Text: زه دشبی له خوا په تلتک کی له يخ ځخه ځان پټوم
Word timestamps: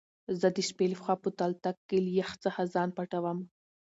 زه 0.39 0.47
دشبی 0.57 0.85
له 0.91 0.97
خوا 1.01 1.15
په 1.23 1.29
تلتک 1.39 1.77
کی 1.87 1.97
له 2.05 2.11
يخ 2.19 2.29
ځخه 2.43 2.63
ځان 2.73 2.89
پټوم 2.97 3.39